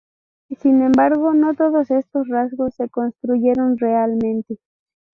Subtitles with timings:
[0.59, 4.57] Sin embargo, no todos de estos rasgos se construyeron realmente.